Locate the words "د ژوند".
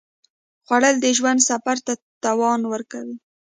1.01-1.39